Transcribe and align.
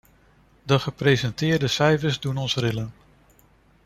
De 0.63 0.79
gepresenteerde 0.79 1.67
cijfers 1.67 2.19
doen 2.19 2.37
ons 2.37 2.55
rillen. 2.55 2.93